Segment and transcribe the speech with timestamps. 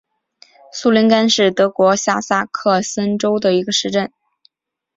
[0.73, 4.11] 苏林根是德国下萨克森州的一个市镇。